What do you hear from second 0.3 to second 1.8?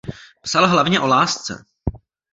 Psal hlavně o lásce.